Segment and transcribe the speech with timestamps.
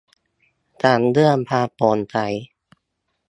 [0.83, 2.17] ทั้งเรื่องความโปร่งใส